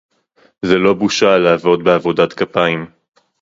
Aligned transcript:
זו 0.65 0.75
לא 0.77 0.93
בושה 0.93 1.37
לעבוד 1.37 1.83
בעבודת 1.83 2.33
כפיים 2.33 2.85